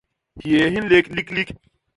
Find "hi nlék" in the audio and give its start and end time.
0.73-1.07